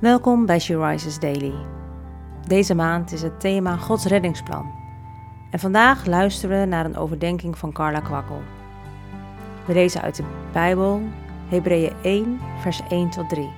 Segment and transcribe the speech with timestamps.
[0.00, 1.52] Welkom bij She Rises Daily.
[2.46, 4.74] Deze maand is het thema Gods reddingsplan.
[5.50, 8.40] En vandaag luisteren we naar een overdenking van Carla Kwakkel.
[9.66, 11.02] We lezen uit de Bijbel,
[11.48, 13.50] Hebreeën 1, vers 1 tot 3.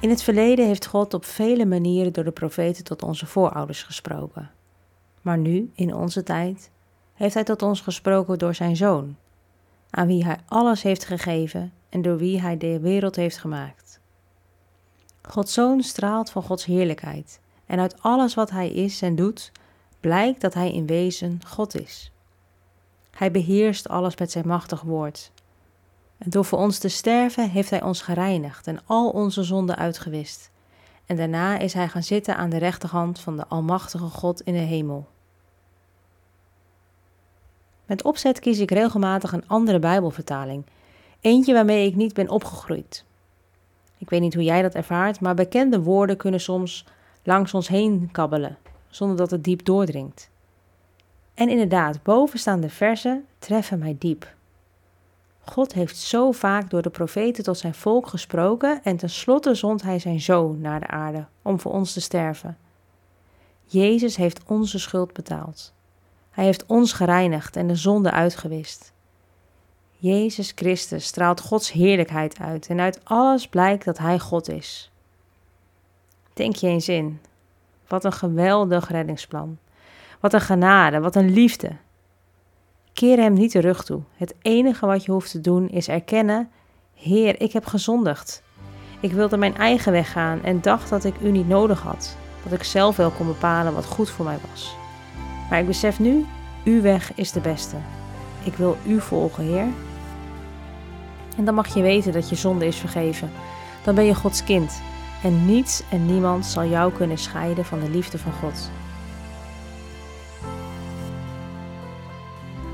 [0.00, 4.50] In het verleden heeft God op vele manieren door de profeten tot onze voorouders gesproken.
[5.20, 6.70] Maar nu, in onze tijd,
[7.14, 9.16] heeft Hij tot ons gesproken door Zijn Zoon,
[9.90, 13.99] aan wie Hij alles heeft gegeven en door wie Hij de wereld heeft gemaakt.
[15.22, 19.52] Gods Zoon straalt van Gods heerlijkheid en uit alles wat Hij is en doet,
[20.00, 22.12] blijkt dat Hij in wezen God is.
[23.10, 25.32] Hij beheerst alles met Zijn machtig woord.
[26.18, 30.50] En door voor ons te sterven heeft Hij ons gereinigd en al onze zonden uitgewist.
[31.06, 34.58] En daarna is Hij gaan zitten aan de rechterhand van de Almachtige God in de
[34.58, 35.08] hemel.
[37.86, 40.64] Met opzet kies ik regelmatig een andere Bijbelvertaling,
[41.20, 43.04] eentje waarmee ik niet ben opgegroeid.
[44.10, 46.84] Ik weet niet hoe jij dat ervaart, maar bekende woorden kunnen soms
[47.22, 48.58] langs ons heen kabbelen,
[48.88, 50.30] zonder dat het diep doordringt.
[51.34, 54.34] En inderdaad, bovenstaande versen treffen mij diep.
[55.40, 59.98] God heeft zo vaak door de profeten tot zijn volk gesproken en tenslotte zond hij
[59.98, 62.58] zijn zoon naar de aarde om voor ons te sterven.
[63.64, 65.72] Jezus heeft onze schuld betaald.
[66.30, 68.92] Hij heeft ons gereinigd en de zonde uitgewist.
[70.02, 74.90] Jezus Christus straalt Gods heerlijkheid uit en uit alles blijkt dat Hij God is.
[76.32, 77.20] Denk je eens in.
[77.88, 79.58] Wat een geweldig reddingsplan.
[80.20, 81.70] Wat een genade, wat een liefde.
[82.92, 84.02] Keer Hem niet de rug toe.
[84.16, 86.50] Het enige wat je hoeft te doen is erkennen:
[86.94, 88.42] Heer, ik heb gezondigd.
[89.00, 92.52] Ik wilde mijn eigen weg gaan en dacht dat ik U niet nodig had, dat
[92.52, 94.74] ik zelf wel kon bepalen wat goed voor mij was.
[95.50, 96.26] Maar ik besef nu,
[96.64, 97.76] uw weg is de beste.
[98.44, 99.66] Ik wil u volgen, Heer.
[101.40, 103.30] En dan mag je weten dat je zonde is vergeven.
[103.84, 104.82] Dan ben je Gods kind.
[105.22, 108.70] En niets en niemand zal jou kunnen scheiden van de liefde van God.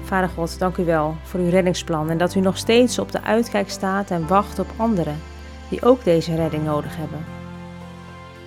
[0.03, 3.23] Vader God, dank u wel voor uw reddingsplan en dat u nog steeds op de
[3.23, 5.21] uitkijk staat en wacht op anderen
[5.69, 7.25] die ook deze redding nodig hebben.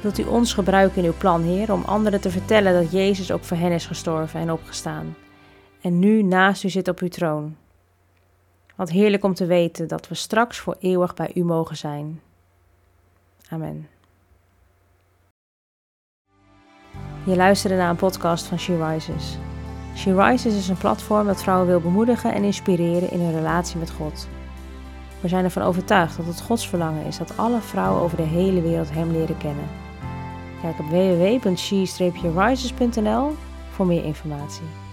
[0.01, 3.43] Wilt u ons gebruiken in uw plan, Heer, om anderen te vertellen dat Jezus ook
[3.43, 5.15] voor hen is gestorven en opgestaan
[5.81, 7.55] en nu naast u zit op uw troon?
[8.79, 12.21] Wat heerlijk om te weten dat we straks voor eeuwig bij u mogen zijn.
[13.49, 13.87] Amen.
[17.25, 19.37] Je luisterde naar een podcast van She Rises.
[19.95, 23.91] She Rises is een platform dat vrouwen wil bemoedigen en inspireren in hun relatie met
[23.91, 24.27] God.
[25.21, 28.61] We zijn ervan overtuigd dat het Gods verlangen is dat alle vrouwen over de hele
[28.61, 29.67] wereld Hem leren kennen.
[30.61, 33.35] Kijk op www.she-rises.nl
[33.69, 34.88] voor meer informatie.